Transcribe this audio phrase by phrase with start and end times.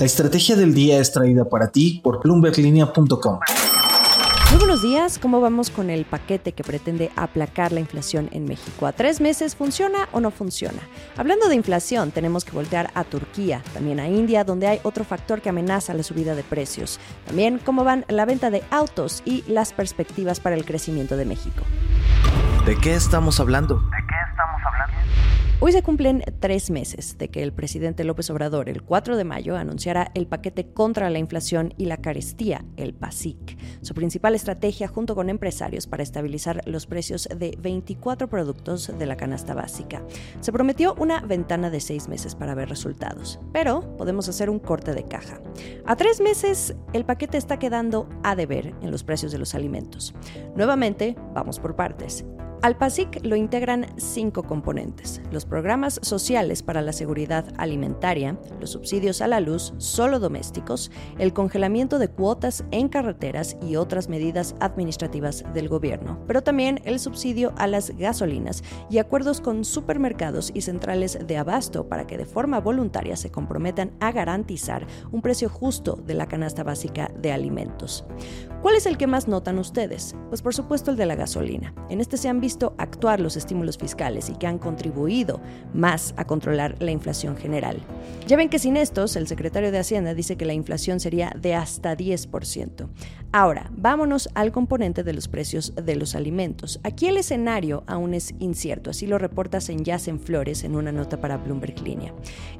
[0.00, 3.38] La estrategia del día es traída para ti por bloomberglinea.com.
[4.50, 8.86] Muy buenos días, ¿cómo vamos con el paquete que pretende aplacar la inflación en México?
[8.86, 10.80] ¿A tres meses funciona o no funciona?
[11.18, 15.42] Hablando de inflación, tenemos que voltear a Turquía, también a India, donde hay otro factor
[15.42, 16.98] que amenaza la subida de precios.
[17.26, 21.62] También cómo van la venta de autos y las perspectivas para el crecimiento de México.
[22.64, 23.82] ¿De qué estamos hablando?
[25.62, 29.58] Hoy se cumplen tres meses de que el presidente López Obrador, el 4 de mayo,
[29.58, 35.14] anunciara el paquete contra la inflación y la carestía, el PASIC, su principal estrategia junto
[35.14, 40.02] con empresarios para estabilizar los precios de 24 productos de la canasta básica.
[40.40, 44.94] Se prometió una ventana de seis meses para ver resultados, pero podemos hacer un corte
[44.94, 45.42] de caja.
[45.84, 50.14] A tres meses, el paquete está quedando a deber en los precios de los alimentos.
[50.56, 52.24] Nuevamente, vamos por partes.
[52.62, 59.22] Al PASIC lo integran cinco componentes, los programas sociales para la seguridad alimentaria, los subsidios
[59.22, 65.42] a la luz solo domésticos, el congelamiento de cuotas en carreteras y otras medidas administrativas
[65.54, 71.18] del gobierno, pero también el subsidio a las gasolinas y acuerdos con supermercados y centrales
[71.26, 76.12] de abasto para que de forma voluntaria se comprometan a garantizar un precio justo de
[76.12, 78.04] la canasta básica de alimentos.
[78.60, 80.14] ¿Cuál es el que más notan ustedes?
[80.28, 81.74] Pues por supuesto el de la gasolina.
[81.88, 85.40] En este se han visto actuar los estímulos fiscales y que han contribuido
[85.74, 87.78] más a controlar la inflación general.
[88.26, 91.54] Ya ven que sin estos, el secretario de Hacienda dice que la inflación sería de
[91.54, 92.88] hasta 10%.
[93.32, 96.80] Ahora, vámonos al componente de los precios de los alimentos.
[96.82, 101.36] Aquí el escenario aún es incierto, así lo reporta Senyas Flores en una nota para
[101.36, 102.12] Bloomberg Línea.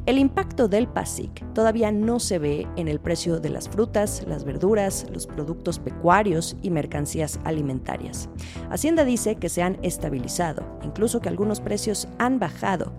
[0.07, 4.45] El impacto del PASIC todavía no se ve en el precio de las frutas, las
[4.45, 8.29] verduras, los productos pecuarios y mercancías alimentarias.
[8.71, 12.93] Hacienda dice que se han estabilizado, incluso que algunos precios han bajado.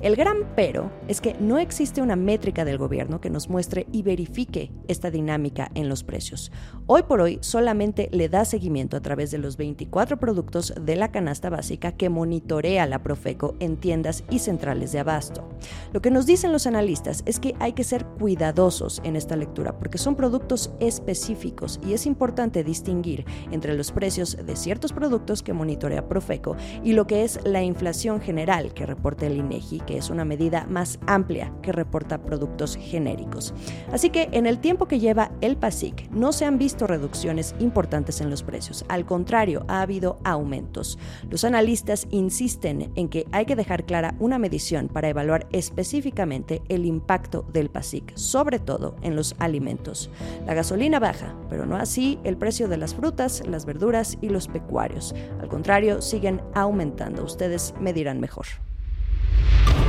[0.00, 4.02] El gran pero es que no existe una métrica del gobierno que nos muestre y
[4.02, 6.52] verifique esta dinámica en los precios.
[6.86, 11.10] Hoy por hoy solamente le da seguimiento a través de los 24 productos de la
[11.10, 15.48] canasta básica que monitorea la Profeco en tiendas y centrales de abasto.
[15.92, 19.78] Lo que nos dicen los analistas es que hay que ser cuidadosos en esta lectura
[19.78, 25.52] porque son productos específicos y es importante distinguir entre los precios de ciertos productos que
[25.52, 30.10] monitorea Profeco y lo que es la inflación general que reporta el INEGI, que es
[30.10, 33.54] una medida más amplia que reporta productos genéricos.
[33.92, 38.20] Así que en el tiempo que lleva el PASIC no se han visto reducciones importantes
[38.20, 38.84] en los precios.
[38.88, 40.98] Al contrario, ha habido aumentos.
[41.30, 46.84] Los analistas insisten en que hay que dejar clara una medición para evaluar específicamente el
[46.84, 50.10] impacto del PASIC, sobre todo en los alimentos.
[50.46, 54.48] La gasolina baja, pero no así el precio de las frutas, las verduras y los
[54.48, 55.14] pecuarios.
[55.40, 57.22] Al contrario, siguen aumentando.
[57.22, 58.46] Ustedes me dirán mejor.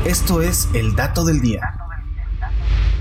[0.05, 1.84] Esto es el dato del día.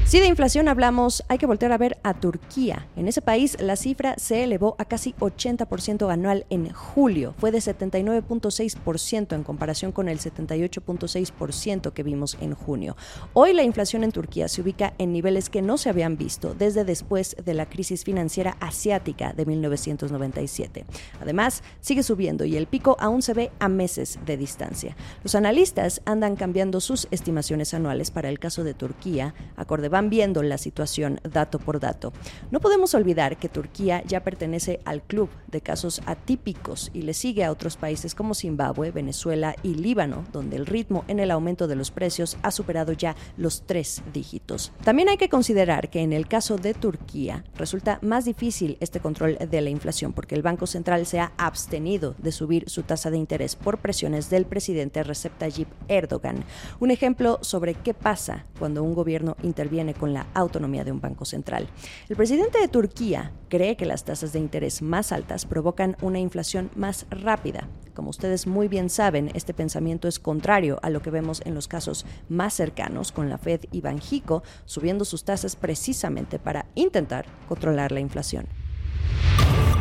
[0.07, 2.87] Si de inflación hablamos, hay que voltear a ver a Turquía.
[2.95, 7.35] En ese país la cifra se elevó a casi 80% anual en julio.
[7.39, 12.97] Fue de 79.6% en comparación con el 78.6% que vimos en junio.
[13.33, 16.85] Hoy la inflación en Turquía se ubica en niveles que no se habían visto desde
[16.85, 20.85] después de la crisis financiera asiática de 1997.
[21.19, 24.97] Además, sigue subiendo y el pico aún se ve a meses de distancia.
[25.23, 30.43] Los analistas andan cambiando sus estimaciones anuales para el caso de Turquía, acorde van viendo
[30.43, 32.13] la situación dato por dato.
[32.51, 37.45] No podemos olvidar que Turquía ya pertenece al club de casos atípicos y le sigue
[37.45, 41.77] a otros países como Zimbabue, Venezuela y Líbano, donde el ritmo en el aumento de
[41.77, 44.73] los precios ha superado ya los tres dígitos.
[44.83, 49.39] También hay que considerar que en el caso de Turquía resulta más difícil este control
[49.39, 53.19] de la inflación porque el Banco Central se ha abstenido de subir su tasa de
[53.19, 56.43] interés por presiones del presidente Recep Tayyip Erdogan.
[56.81, 61.27] Un ejemplo sobre qué pasa cuando un gobierno interviene con la autonomía de un banco
[61.27, 61.69] central.
[62.09, 66.71] El presidente de Turquía cree que las tasas de interés más altas provocan una inflación
[66.75, 67.69] más rápida.
[67.93, 71.69] Como ustedes muy bien saben, este pensamiento es contrario a lo que vemos en los
[71.69, 77.93] casos más cercanos con la Fed y Banjico subiendo sus tasas precisamente para intentar controlar
[77.93, 78.47] la inflación.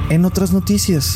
[0.09, 1.15] En otras noticias.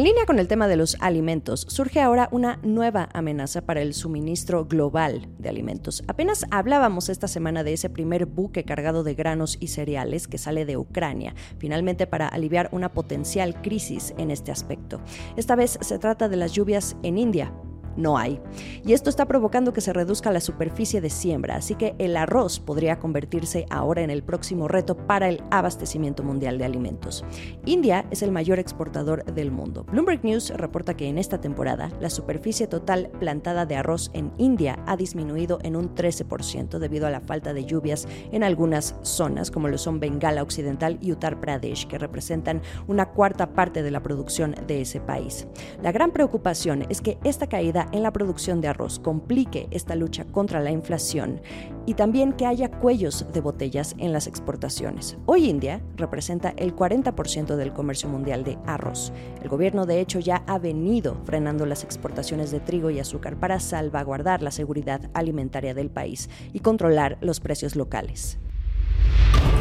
[0.00, 4.64] Línea con el tema de los alimentos, surge ahora una nueva amenaza para el suministro
[4.64, 6.02] global de alimentos.
[6.08, 10.64] Apenas hablábamos esta semana de ese primer buque cargado de granos y cereales que sale
[10.64, 15.02] de Ucrania, finalmente para aliviar una potencial crisis en este aspecto.
[15.36, 17.52] Esta vez se trata de las lluvias en India,
[17.96, 18.40] no hay.
[18.84, 22.60] Y esto está provocando que se reduzca la superficie de siembra, así que el arroz
[22.60, 27.24] podría convertirse ahora en el próximo reto para el abastecimiento mundial de alimentos.
[27.64, 29.84] India es el mayor exportador del mundo.
[29.84, 34.78] Bloomberg News reporta que en esta temporada la superficie total plantada de arroz en India
[34.86, 39.68] ha disminuido en un 13% debido a la falta de lluvias en algunas zonas, como
[39.68, 44.54] lo son Bengala Occidental y Uttar Pradesh, que representan una cuarta parte de la producción
[44.66, 45.46] de ese país.
[45.82, 50.24] La gran preocupación es que esta caída en la producción de arroz complique esta lucha
[50.24, 51.40] contra la inflación
[51.86, 55.16] y también que haya cuellos de botellas en las exportaciones.
[55.26, 59.12] Hoy India representa el 40% del comercio mundial de arroz.
[59.42, 63.60] El gobierno de hecho ya ha venido frenando las exportaciones de trigo y azúcar para
[63.60, 68.38] salvaguardar la seguridad alimentaria del país y controlar los precios locales.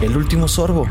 [0.02, 0.88] El último sorbo.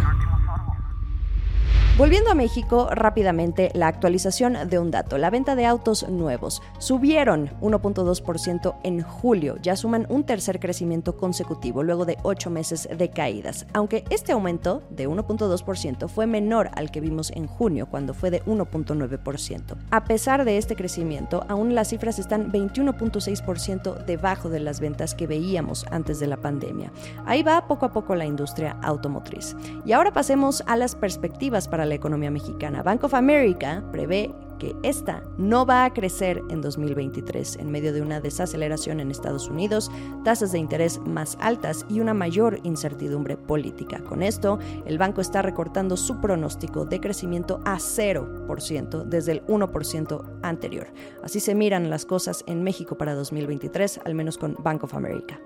[2.00, 5.18] Volviendo a México, rápidamente la actualización de un dato.
[5.18, 11.82] La venta de autos nuevos subieron 1.2% en julio, ya suman un tercer crecimiento consecutivo
[11.82, 17.02] luego de ocho meses de caídas, aunque este aumento de 1.2% fue menor al que
[17.02, 19.76] vimos en junio, cuando fue de 1.9%.
[19.90, 25.26] A pesar de este crecimiento, aún las cifras están 21.6% debajo de las ventas que
[25.26, 26.92] veíamos antes de la pandemia.
[27.26, 29.54] Ahí va poco a poco la industria automotriz.
[29.84, 32.82] Y ahora pasemos a las perspectivas para la economía mexicana.
[32.82, 38.02] Bank of America prevé que esta no va a crecer en 2023 en medio de
[38.02, 39.90] una desaceleración en Estados Unidos,
[40.22, 44.00] tasas de interés más altas y una mayor incertidumbre política.
[44.00, 50.40] Con esto, el banco está recortando su pronóstico de crecimiento a 0% desde el 1%
[50.42, 50.88] anterior.
[51.22, 55.40] Así se miran las cosas en México para 2023, al menos con Bank of America.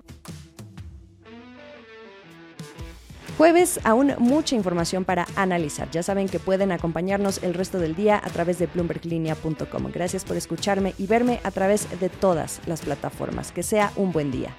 [3.37, 5.91] Jueves, aún mucha información para analizar.
[5.91, 9.91] Ya saben que pueden acompañarnos el resto del día a través de bloomberglinea.com.
[9.93, 13.51] Gracias por escucharme y verme a través de todas las plataformas.
[13.51, 14.55] Que sea un buen día.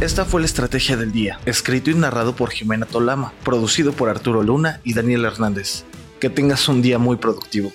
[0.00, 4.42] Esta fue la estrategia del día, escrito y narrado por Jimena Tolama, producido por Arturo
[4.42, 5.84] Luna y Daniel Hernández.
[6.20, 7.72] Que tengas un día muy productivo.